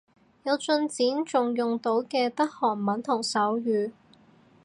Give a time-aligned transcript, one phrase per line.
[0.45, 3.91] 有進展仲用到嘅得韓文同手語